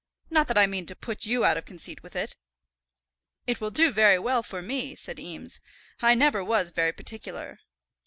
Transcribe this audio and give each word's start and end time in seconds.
Not 0.31 0.47
that 0.47 0.57
I 0.57 0.65
mean 0.65 0.87
to 0.87 0.95
put 0.95 1.27
you 1.27 1.45
out 1.45 1.57
of 1.57 1.65
conceit 1.65 2.01
with 2.01 2.15
it." 2.15 2.35
"It 3.45 3.61
will 3.61 3.69
do 3.69 3.91
very 3.91 4.17
well 4.17 4.41
for 4.41 4.59
me," 4.63 4.95
said 4.95 5.19
Eames. 5.19 5.61
"I 6.01 6.15
never 6.15 6.43
was 6.43 6.71
very 6.71 6.91
particular." 6.91 7.59